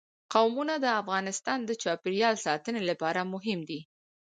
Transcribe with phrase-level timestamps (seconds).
[0.33, 3.79] قومونه د افغانستان د چاپیریال ساتنې لپاره مهم دي.